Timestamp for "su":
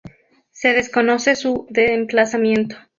1.35-1.67